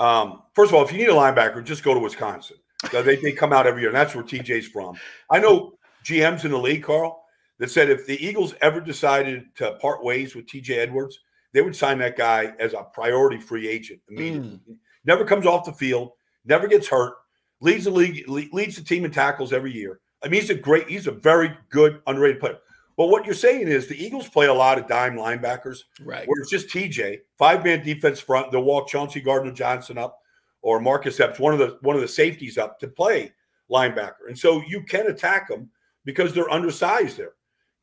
[0.01, 2.57] Um, first of all, if you need a linebacker, just go to Wisconsin.
[2.91, 4.97] They, they come out every year, and that's where TJ's from.
[5.31, 7.23] I know GMs in the league, Carl,
[7.59, 11.21] that said if the Eagles ever decided to part ways with TJ Edwards,
[11.53, 14.61] they would sign that guy as a priority free agent immediately.
[14.69, 14.77] Mm.
[15.05, 16.13] Never comes off the field,
[16.47, 17.15] never gets hurt,
[17.61, 20.01] leads the league, leads the team in tackles every year.
[20.25, 22.59] I mean, he's a great, he's a very good underrated player.
[23.01, 26.29] But what you're saying is the Eagles play a lot of dime linebackers, right?
[26.29, 28.53] Where it's just TJ, five man defense front.
[28.53, 30.19] They'll walk Chauncey Gardner Johnson up
[30.61, 33.33] or Marcus Epps, one of the one of the safeties up to play
[33.71, 35.71] linebacker, and so you can attack them
[36.05, 37.33] because they're undersized there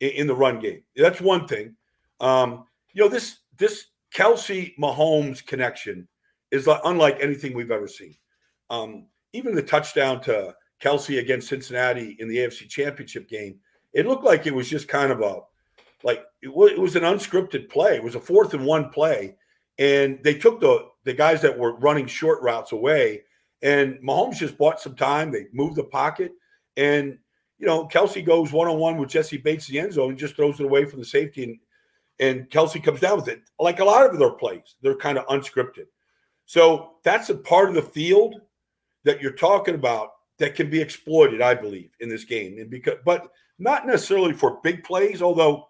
[0.01, 0.83] in, in the run game.
[0.95, 1.75] That's one thing.
[2.19, 6.07] Um, you know this this Kelce Mahomes connection
[6.51, 8.15] is unlike anything we've ever seen.
[8.69, 13.59] Um, even the touchdown to Kelce against Cincinnati in the AFC Championship game,
[13.97, 15.41] it looked like it was just kind of a
[16.03, 17.95] like it was, it was an unscripted play.
[17.95, 19.35] It was a fourth and one play,
[19.79, 23.23] and they took the the guys that were running short routes away,
[23.63, 25.31] and Mahomes just bought some time.
[25.31, 26.31] They moved the pocket,
[26.77, 27.17] and
[27.57, 30.19] you know Kelce goes one on one with Jessie Bates in the end zone and
[30.19, 31.57] just throws it away from the safety, and
[32.19, 33.41] and Kelce comes down with it.
[33.59, 35.87] Like a lot of their plays, they're kind of unscripted.
[36.45, 38.41] So that's a part of the field
[39.05, 42.57] that you're talking about that can be exploited, I believe, in this game.
[42.59, 43.27] And because, but
[43.59, 45.69] not necessarily for big plays, although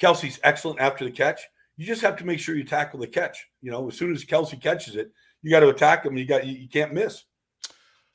[0.00, 1.40] Kelce's excellent after the catch.
[1.76, 3.46] You just have to make sure you tackle the catch.
[3.60, 5.10] You know, as soon as Kelce catches it,
[5.42, 6.16] you got to attack him.
[6.16, 7.24] You got you, you can't miss.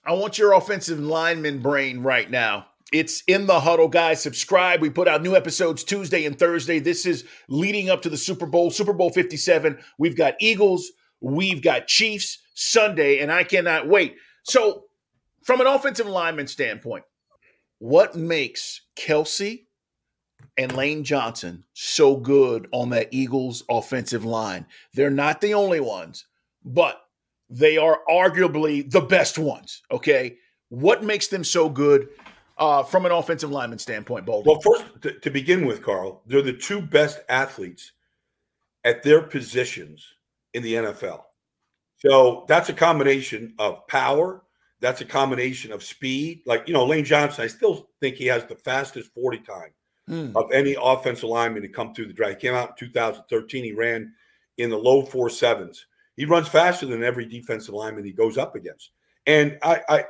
[0.06, 2.68] I want your offensive lineman brain right now.
[2.92, 4.22] It's in the huddle, guys.
[4.22, 4.82] Subscribe.
[4.82, 6.80] We put out new episodes Tuesday and Thursday.
[6.80, 9.78] This is leading up to the Super Bowl, Super Bowl 57.
[10.00, 10.92] We've got Eagles,
[11.22, 14.16] we've got Chiefs Sunday, and I cannot wait.
[14.44, 14.86] So,
[15.50, 17.04] from an offensive lineman standpoint,
[17.80, 19.66] what makes Kelce
[20.60, 24.68] and Lane Johnson so good on that Eagles offensive line?
[24.94, 26.28] They're not the only ones,
[26.64, 27.02] but
[27.50, 29.82] they are arguably the best ones.
[29.92, 30.38] Okay.
[30.68, 32.10] What makes them so good?
[32.60, 34.46] uh, from an offensive lineman standpoint, Bold?
[34.46, 37.94] Well, first, to, to begin with, Carl, they're the two best athletes
[38.84, 40.06] at their positions
[40.54, 41.22] in the NFL.
[42.00, 44.44] So that's a combination of power.
[44.82, 46.42] That's a combination of speed.
[46.46, 49.74] Like, you know, Lane Johnson, I still think he has the fastest 40 time
[50.10, 50.36] mm.
[50.36, 52.42] of any offensive lineman to come through the draft.
[52.42, 53.64] He came out in 2013.
[53.64, 54.14] He ran
[54.58, 55.86] in the low four sevens.
[56.16, 58.92] He runs faster than every defensive lineman he goes up against.
[59.26, 60.04] And I, I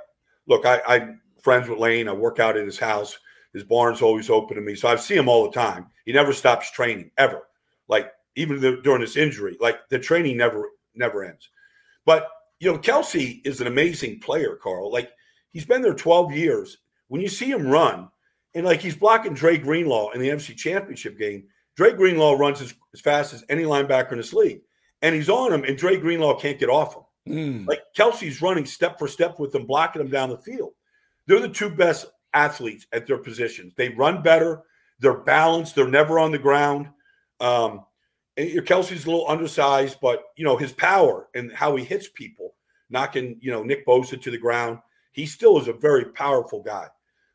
[0.48, 2.08] look, I, I'm friends with Lane.
[2.08, 3.18] I work out at his house.
[3.54, 4.76] His barn's always open to me.
[4.76, 5.88] So I see him all the time.
[6.06, 7.44] He never stops training ever.
[7.88, 11.50] Like even the, during this injury, like the training never, never ends.
[12.06, 12.28] But,
[12.60, 14.92] you know, Kelce is an amazing player, Carl.
[14.92, 15.12] Like
[15.52, 16.78] he's been there 12 years.
[17.08, 18.10] When you see him run,
[18.54, 21.46] and like he's blocking Dre Greenlaw in the NFC Championship game,
[21.76, 24.62] Dre Greenlaw runs as, as fast as any linebacker in this league.
[25.02, 27.04] And he's on him, and Dre Greenlaw can't get off him.
[27.28, 27.68] Mm.
[27.68, 30.74] Like Kelce's running step for step with them, blocking them down the field.
[31.26, 33.74] They're the two best athletes at their positions.
[33.78, 34.64] They run better.
[35.00, 35.76] They're balanced.
[35.76, 36.90] They're never on the ground.
[37.40, 37.86] Um,
[38.40, 42.56] Kelce's a little undersized, but you know his power and how he hits people,
[42.90, 44.80] knocking you know Nick Bosa to the ground.
[45.12, 46.88] He still is a very powerful guy.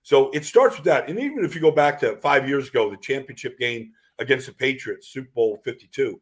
[0.03, 1.09] So it starts with that.
[1.09, 4.53] And even if you go back to five years ago, the championship game against the
[4.53, 6.21] Patriots, Super Bowl 52,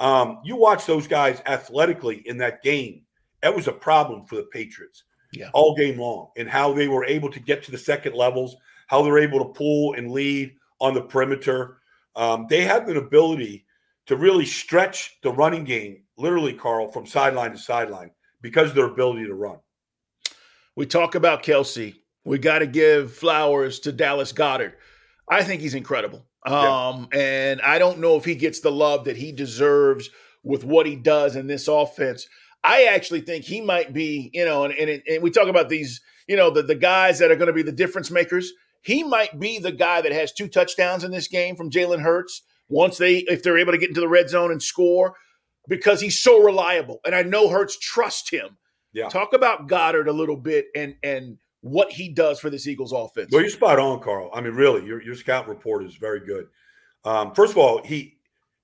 [0.00, 3.02] um, you watch those guys athletically in that game.
[3.42, 5.50] That was a problem for the Patriots yeah.
[5.54, 8.56] all game long and how they were able to get to the second levels,
[8.88, 11.78] how they're able to pull and lead on the perimeter.
[12.16, 13.64] Um, they have an ability
[14.10, 18.10] to really stretch the running game, literally, Carl, from sideline to sideline
[18.42, 19.58] because of their ability to run.
[20.74, 21.94] We talk about Kelce.
[22.24, 24.72] We got to give flowers to Dallas Goedert.
[25.28, 26.26] I think he's incredible.
[26.44, 27.20] Um, yeah.
[27.20, 30.10] And I don't know if he gets the love that he deserves
[30.42, 32.26] with what he does in this offense.
[32.64, 36.00] I actually think he might be, you know, and, and, and we talk about these,
[36.26, 38.52] you know, the, the guys that are going to be the difference makers.
[38.82, 42.42] He might be the guy that has two touchdowns in this game from Jalen Hurts
[42.70, 45.14] once they, if they're able to get into the red zone and score,
[45.68, 47.00] because he's so reliable.
[47.04, 48.56] And I know Hurts trust him.
[48.92, 49.08] Yeah.
[49.08, 53.30] Talk about Goedert a little bit and and what he does for this Eagles offense.
[53.30, 54.30] Well, you're spot on, Carl.
[54.34, 56.48] I mean, really, your your scout report is very good.
[57.04, 58.16] Um, first of all, he,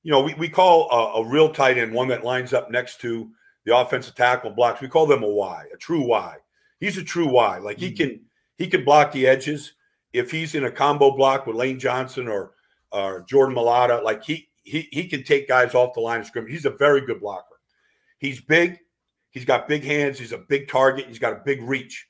[0.03, 3.01] you know, we, we call a, a real tight end one that lines up next
[3.03, 3.31] to
[3.65, 4.81] the offensive tackle blocks.
[4.81, 6.37] We call them a Y, a true Y.
[6.81, 7.59] He's a true Y.
[7.59, 7.97] Like he mm-hmm.
[7.97, 8.21] can
[8.57, 9.75] he can block the edges.
[10.13, 12.53] If he's in a combo block with Lane Johnson or
[12.97, 16.53] or Jordan Mailata, like he he he can take guys off the line of scrimmage.
[16.53, 17.61] He's a very good blocker.
[18.19, 18.79] He's big.
[19.31, 20.19] He's got big hands.
[20.19, 21.07] He's a big target.
[21.07, 22.07] He's got a big reach.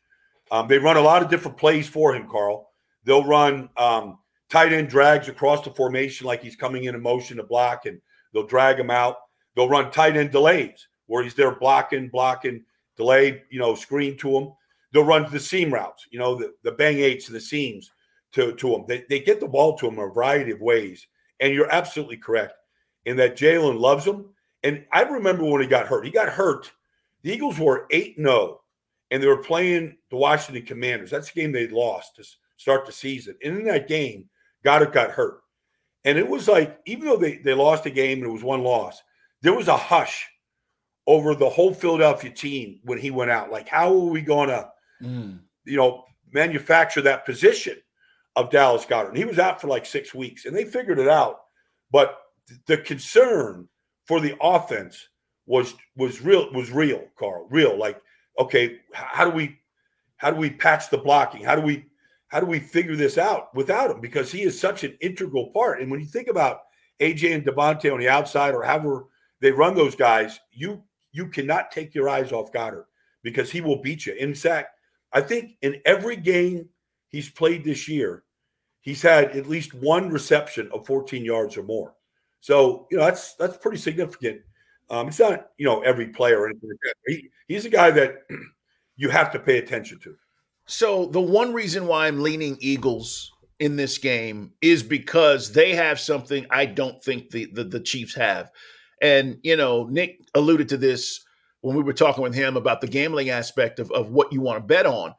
[0.53, 2.70] Um, they run a lot of different plays for him, Carl.
[3.03, 4.18] They'll run um,
[4.49, 8.01] tight end drags across the formation like he's coming in motion to block, and
[8.33, 9.16] they'll drag him out.
[9.57, 12.64] They'll run tight end delays where he's there blocking, blocking,
[12.96, 14.53] delayed, you know, screen to him.
[14.92, 17.90] They'll run the seam routes, you know, the, the bang eights and the seams
[18.37, 18.85] to, to him.
[18.87, 21.07] They, they get the ball to him a variety of ways.
[21.40, 22.55] And you're absolutely correct
[23.05, 24.27] in that Jalen loves him.
[24.62, 26.05] And I remember when he got hurt.
[26.05, 26.70] He got hurt.
[27.22, 28.61] The Eagles were 8 0,
[29.11, 31.11] and they were playing the Washington Commanders.
[31.11, 32.25] That's the game they lost to
[32.57, 33.37] start the season.
[33.42, 34.29] And in that game,
[34.64, 35.40] Goedert got hurt.
[36.05, 38.62] And it was like, even though they, they lost the game and it was one
[38.62, 39.03] loss,
[39.42, 40.29] there was a hush
[41.07, 43.51] over the whole Philadelphia team when he went out.
[43.51, 44.68] Like, how are we going to,
[45.03, 45.38] mm.
[45.64, 47.77] you know, manufacture that position
[48.37, 49.09] of Dallas Goedert.
[49.09, 51.40] And he was out for like six weeks, and they figured it out.
[51.90, 52.18] But
[52.66, 53.68] the concern
[54.07, 55.09] for the offense
[55.46, 57.49] was was real was real, Carl.
[57.51, 57.77] Real.
[57.77, 58.01] Like,
[58.38, 59.59] okay, how do we
[60.18, 61.42] how do we patch the blocking?
[61.42, 61.87] How do we
[62.29, 64.01] how do we figure this out without him?
[64.01, 65.81] Because he is such an integral part.
[65.81, 66.61] And when you think about
[67.01, 69.07] AJ and DeVonta on the outside, or however
[69.40, 72.87] they run those guys, you you cannot take your eyes off Goedert
[73.22, 74.14] because he will beat you.
[74.14, 74.70] In fact,
[75.12, 76.68] I think in every game
[77.09, 78.25] he's played this year,
[78.87, 81.92] he's had at least one reception of 14 yards or more.
[82.40, 84.40] So, you know, that's that's pretty significant.
[84.88, 86.51] Um, it's not, you know, every player.
[87.07, 88.18] He, he's a guy that
[88.96, 90.14] you have to pay attention to.
[90.66, 95.99] So the one reason why I'm leaning Eagles in this game is because they have
[95.99, 98.51] something I don't think the, the, the Chiefs have.
[99.03, 101.25] And, you know, Nick alluded to this
[101.62, 104.59] when we were talking with him about the gambling aspect of, of what you want
[104.59, 105.14] to bet on.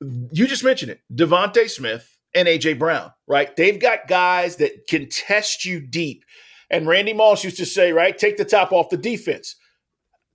[0.00, 3.54] You just mentioned it DeVonta Smith and AJ Brown, right?
[3.56, 6.24] They've got guys that can test you deep.
[6.70, 9.56] And Randy Moss used to say, right, take the top off the defense.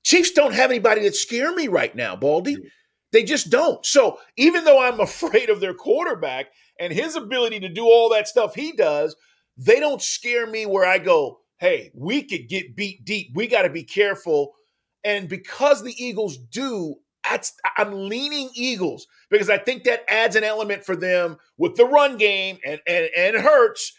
[0.03, 2.57] Chiefs don't have anybody that scare me right now, Baldy.
[3.11, 3.85] They just don't.
[3.85, 6.47] So even though I'm afraid of their quarterback
[6.79, 9.15] and his ability to do all that stuff he does,
[9.55, 13.29] they don't scare me where I go, hey, we could get beat deep.
[13.35, 14.53] We got to be careful.
[15.03, 16.95] And because the Eagles do,
[17.29, 21.85] That's, I'm leaning Eagles because I think that adds an element for them with the
[21.85, 23.93] run game and and and Hurts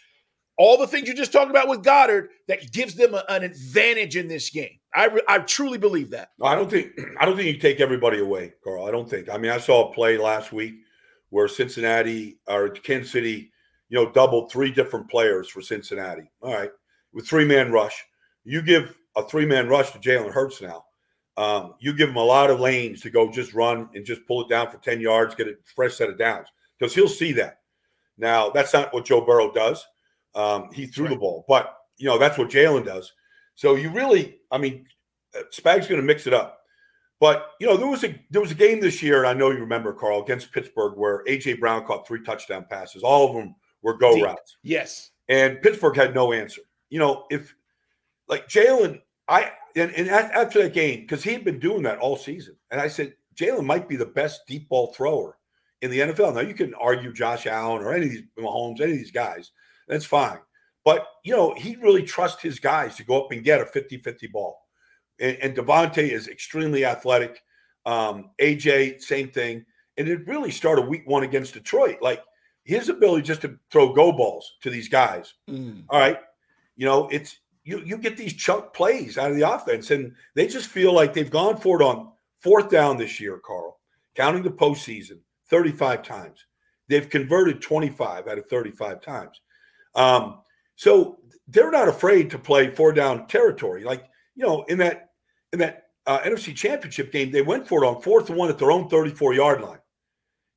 [0.56, 4.16] all the things you just talked about with Goedert that gives them a, an advantage
[4.16, 4.78] in this game.
[4.94, 6.30] I, I truly believe that.
[6.38, 8.86] No, I don't think I don't think you take everybody away, Carl.
[8.86, 9.28] I don't think.
[9.28, 10.74] I mean, I saw a play last week
[11.30, 13.50] where Cincinnati or Kansas City,
[13.88, 16.30] you know, doubled three different players for Cincinnati.
[16.40, 16.70] All right,
[17.12, 18.04] with three man rush,
[18.44, 20.84] you give a three man rush to Jalen Hurts now.
[21.36, 24.42] Um, you give him a lot of lanes to go just run and just pull
[24.42, 27.60] it down for 10 yards, get a fresh set of downs because he'll see that.
[28.16, 29.84] Now, that's not what Joe Burrow does.
[30.34, 31.14] Um, he threw right.
[31.14, 33.12] the ball, but you know that's what Jalen does.
[33.54, 34.86] So you really, I mean,
[35.36, 36.60] uh, Spag's going to mix it up.
[37.20, 39.50] But you know there was a there was a game this year, and I know
[39.50, 43.02] you remember Carl against Pittsburgh where AJ Brown caught three touchdown passes.
[43.02, 44.24] All of them were go Deep.
[44.24, 44.56] routes.
[44.62, 46.62] Yes, and Pittsburgh had no answer.
[46.90, 47.54] You know if
[48.28, 52.56] like Jalen, I and, and after that game because he'd been doing that all season,
[52.70, 55.36] and I said Jalen might be the best deep ball thrower
[55.82, 56.34] in the NFL.
[56.34, 59.50] Now you can argue Josh Allen or any of these Mahomes, any of these guys.
[59.88, 60.38] That's fine.
[60.84, 63.98] But, you know, he really trusts his guys to go up and get a 50
[63.98, 64.60] 50 ball.
[65.18, 67.40] And, and DeVonta is extremely athletic.
[67.86, 69.64] Um, AJ, same thing.
[69.96, 71.98] And it really started week one against Detroit.
[72.02, 72.22] Like
[72.64, 75.34] his ability just to throw go balls to these guys.
[75.48, 75.84] Mm.
[75.88, 76.18] All right.
[76.76, 80.46] You know, it's you you get these chunk plays out of the offense, and they
[80.46, 83.80] just feel like they've gone for it on fourth down this year, Carl,
[84.14, 86.46] counting the postseason 35 times.
[86.88, 89.40] They've converted 25 out of 35 times.
[89.94, 90.40] Um,
[90.76, 93.84] so they're not afraid to play four down territory.
[93.84, 95.10] Like, you know, in that
[95.52, 98.58] in that uh, NFC championship game, they went for it on fourth and one at
[98.58, 99.78] their own 34 yard line.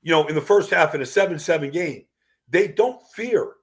[0.01, 2.05] You know, in the first half in a 7 7 game,
[2.49, 3.53] they don't fear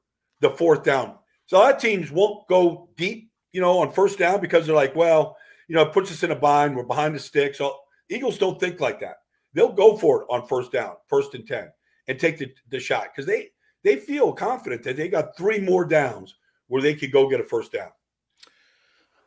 [0.40, 1.16] the fourth down.
[1.46, 5.36] So our teams won't go deep, you know, on first down because they're like, well,
[5.68, 6.76] you know, it puts us in a bind.
[6.76, 7.58] We're behind the sticks.
[7.58, 7.78] So
[8.10, 9.18] Eagles don't think like that.
[9.54, 11.70] They'll go for it on first down, first and 10,
[12.08, 13.50] and take the, the shot because they
[13.84, 16.34] they feel confident that they got three more downs
[16.66, 17.90] where they could go get a first down.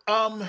[0.08, 0.44] Um,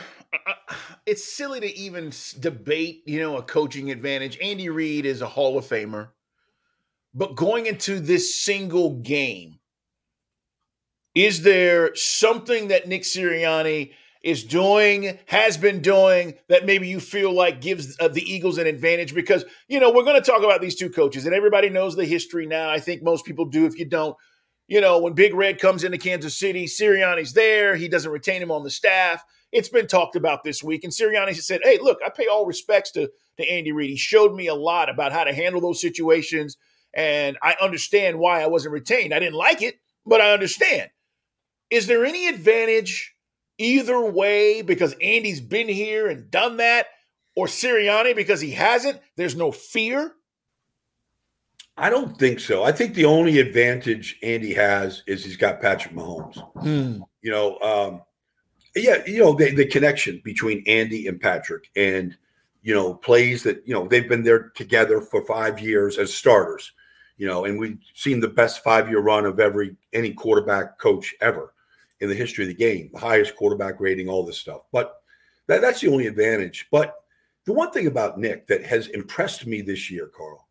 [1.06, 4.38] it's silly to even debate, you know, a coaching advantage.
[4.42, 6.08] Andy Reid is a Hall of Famer,
[7.14, 9.57] but going into this single game,
[11.14, 13.92] is there something that Nick Sirianni
[14.22, 18.66] is doing, has been doing that maybe you feel like gives uh, the Eagles an
[18.66, 19.14] advantage?
[19.14, 22.04] Because, you know, we're going to talk about these two coaches, and everybody knows the
[22.04, 22.70] history now.
[22.70, 23.64] I think most people do.
[23.64, 24.16] If you don't,
[24.66, 27.74] you know, when Big Red comes into Kansas City, Sirianni's there.
[27.74, 29.24] He doesn't retain him on the staff.
[29.50, 30.84] It's been talked about this week.
[30.84, 33.88] And Sirianni said, hey, look, I pay all respects to, to Andy Reid.
[33.88, 36.58] He showed me a lot about how to handle those situations.
[36.92, 39.14] And I understand why I wasn't retained.
[39.14, 40.90] I didn't like it, but I understand.
[41.70, 43.14] Is there any advantage
[43.58, 46.86] either way because Andy's been here and done that,
[47.34, 49.00] or Sirianni because he hasn't?
[49.16, 50.12] There's no fear.
[51.76, 52.64] I don't think so.
[52.64, 56.36] I think the only advantage Andy has is he's got Patrick Mahomes.
[56.60, 57.02] Hmm.
[57.22, 58.02] You know, um,
[58.74, 62.16] yeah, you know the, the connection between Andy and Patrick, and
[62.62, 66.72] you know plays that you know they've been there together for five years as starters.
[67.16, 71.14] You know, and we've seen the best five year run of every any quarterback coach
[71.20, 71.52] ever
[72.00, 74.62] in the history of the game, the highest quarterback rating, all this stuff.
[74.72, 74.94] But
[75.46, 76.68] that, that's the only advantage.
[76.70, 76.94] But
[77.44, 80.46] the one thing about Nick that has impressed me this year, Carl,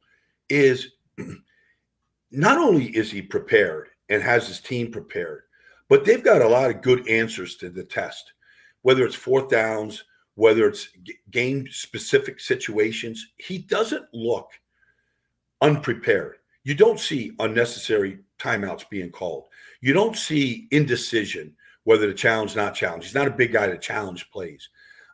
[0.49, 0.93] is
[2.31, 5.43] not only is he prepared and has his team prepared,
[5.89, 8.33] but they've got a lot of good answers to the test,
[8.81, 10.03] whether it's fourth downs,
[10.35, 10.89] whether it's
[11.31, 13.27] game specific situations.
[13.37, 14.49] He doesn't look
[15.61, 16.37] unprepared.
[16.63, 19.45] You don't see unnecessary timeouts being called.
[19.81, 23.05] You don't see indecision whether to challenge, not challenge.
[23.05, 24.69] He's not a big guy to challenge plays.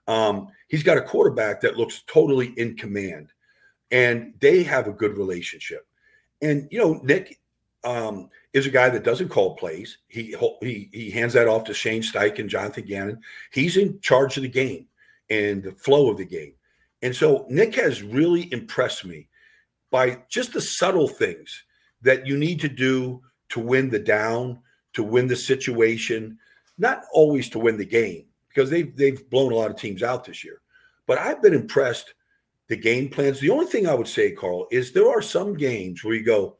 [0.08, 3.32] Um, he's got a quarterback that looks totally in command,
[3.91, 5.86] and they have a good relationship.
[6.41, 7.39] And you know, Nick
[7.84, 9.99] um, is a guy that doesn't call plays.
[10.08, 13.21] He he he hands that off to Shane Steichen and Jonathan Gannon.
[13.52, 14.88] He's in charge of the game
[15.30, 16.54] and the flow of the game.
[17.02, 19.28] And so Nick has really impressed me
[19.91, 21.63] by just the subtle things
[22.02, 23.21] that you need to do
[23.53, 24.59] to win the down,
[24.93, 26.39] to win the situation,
[26.79, 30.25] not always to win the game because they've they've blown a lot of teams out
[30.25, 30.61] this year.
[31.05, 32.15] But I've been impressed
[32.67, 33.39] the game plans.
[33.39, 36.57] The only thing I would say, Carl, is there are some games where you go,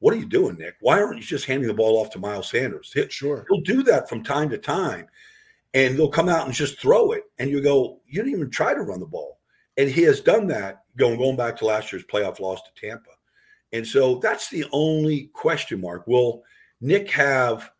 [0.00, 0.74] "What are you doing, Nick?
[0.80, 4.06] Why aren't you just handing the ball off to Miles Sanders?" sure, he'll do that
[4.06, 5.06] from time to time,
[5.72, 8.74] and they'll come out and just throw it, and you go, "You didn't even try
[8.74, 9.40] to run the ball,"
[9.78, 10.82] and he has done that.
[10.98, 13.15] Going going back to last year's playoff loss to Tampa.
[13.76, 16.06] And so that's the only question mark.
[16.06, 16.42] Will
[16.80, 17.70] Nick have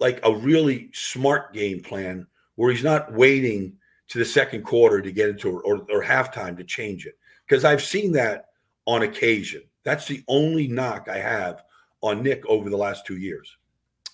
[0.00, 2.26] like a really smart game plan
[2.56, 3.76] where he's not waiting
[4.08, 7.14] to the second quarter to get into or, or halftime to change it?
[7.46, 8.46] because I've seen that
[8.86, 9.62] on occasion.
[9.84, 11.62] That's the only knock I have
[12.02, 13.56] on Nick over the last two years.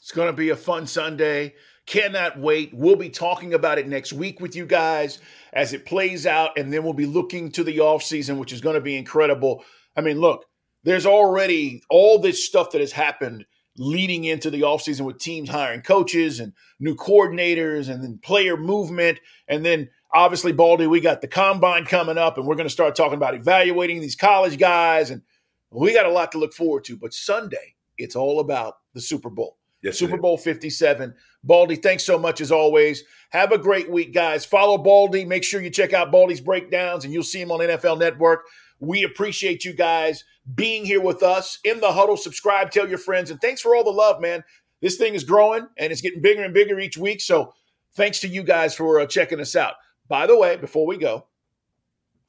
[0.01, 1.55] It's going to be a fun Sunday.
[1.87, 2.72] Cannot wait.
[2.72, 5.18] We'll be talking about it next week with you guys
[5.53, 8.74] as it plays out, and then we'll be looking to the offseason, which is going
[8.74, 9.64] to be incredible.
[9.97, 10.47] I mean, look,
[10.85, 13.45] there's already all this stuff that has happened
[13.76, 19.18] leading into the offseason with teams hiring coaches and new coordinators and then player movement.
[19.49, 22.95] And then obviously, Baldy, we got the combine coming up, and we're going to start
[22.95, 25.11] talking about evaluating these college guys.
[25.11, 25.22] And
[25.70, 26.97] we got a lot to look forward to.
[26.97, 29.57] But Sunday, it's all about the Super Bowl.
[29.83, 31.14] Yes, Super Bowl 57.
[31.43, 33.03] Baldy, thanks so much as always.
[33.31, 34.45] Have a great week, guys.
[34.45, 35.24] Follow Baldy.
[35.24, 38.45] Make sure you check out Baldy's breakdowns, and you'll see him on NFL Network.
[38.81, 40.24] We appreciate you guys
[40.55, 42.16] being here with us in the huddle.
[42.16, 44.43] Subscribe, tell your friends, and thanks for all the love, man.
[44.81, 47.20] This thing is growing and it's getting bigger and bigger each week.
[47.20, 47.53] So
[47.95, 49.74] thanks to you guys for uh, checking us out.
[50.09, 51.26] By the way, before we go,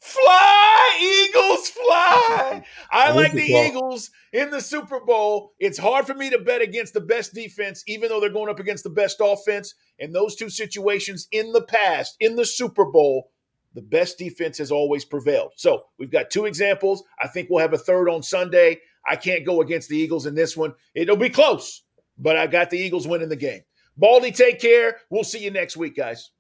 [0.01, 2.65] fly, Eagles, fly.
[2.91, 5.53] I like the Eagles in the Super Bowl.
[5.59, 8.59] It's hard for me to bet against the best defense, even though they're going up
[8.59, 9.73] against the best offense.
[9.99, 13.31] In those two situations in the past, in the Super Bowl,
[13.73, 15.51] the best defense has always prevailed.
[15.55, 17.03] So we've got two examples.
[17.21, 18.79] I think we'll have a third on Sunday.
[19.07, 20.73] I can't go against the Eagles in this one.
[20.93, 21.83] It'll be close,
[22.17, 23.61] but I got the Eagles winning the game.
[23.97, 24.97] Baldy, take care.
[25.09, 26.31] We'll see you next week, guys.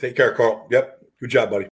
[0.00, 0.66] Take care, Carl.
[0.70, 0.98] Yep.
[1.20, 1.66] Good job, buddy.